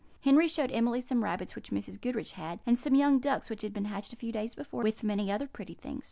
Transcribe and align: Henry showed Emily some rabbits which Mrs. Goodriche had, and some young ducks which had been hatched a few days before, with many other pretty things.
Henry 0.21 0.47
showed 0.47 0.71
Emily 0.71 0.99
some 0.99 1.23
rabbits 1.23 1.53
which 1.55 1.69
Mrs. 1.69 2.01
Goodriche 2.01 2.31
had, 2.31 2.59
and 2.65 2.75
some 2.75 2.95
young 2.95 3.19
ducks 3.19 3.51
which 3.51 3.61
had 3.61 3.71
been 3.71 3.85
hatched 3.85 4.11
a 4.13 4.15
few 4.15 4.31
days 4.31 4.55
before, 4.55 4.81
with 4.81 5.03
many 5.03 5.31
other 5.31 5.45
pretty 5.45 5.75
things. 5.75 5.99